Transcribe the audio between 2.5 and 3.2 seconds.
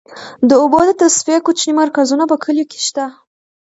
کې شته.